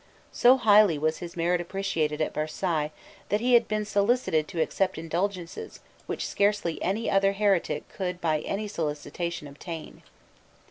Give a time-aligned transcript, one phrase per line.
[0.31, 2.89] So highly was his merit appreciated at Versailles
[3.29, 8.39] that he had been solicited to accept indulgences which scarcely any other heretic could by
[8.39, 10.01] any solicitation obtain.